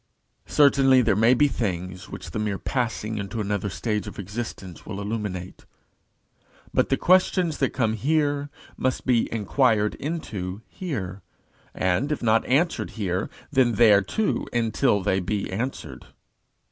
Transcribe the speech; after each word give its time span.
Certainly 0.47 1.03
there 1.03 1.15
may 1.15 1.35
be 1.35 1.47
things 1.47 2.09
which 2.09 2.31
the 2.31 2.39
mere 2.39 2.57
passing 2.57 3.19
into 3.19 3.39
another 3.39 3.69
stage 3.69 4.07
of 4.07 4.17
existence 4.17 4.83
will 4.83 4.99
illuminate; 4.99 5.65
but 6.73 6.89
the 6.89 6.97
questions 6.97 7.59
that 7.59 7.69
come 7.69 7.93
here, 7.93 8.49
must 8.77 9.05
be 9.05 9.31
inquired 9.31 9.93
into 9.99 10.63
here, 10.67 11.21
and 11.75 12.11
if 12.11 12.23
not 12.23 12.43
answered 12.47 12.89
here, 12.97 13.29
then 13.51 13.73
there 13.73 14.01
too 14.01 14.47
until 14.51 15.03
they 15.03 15.19
be 15.19 15.51
answered. 15.51 16.07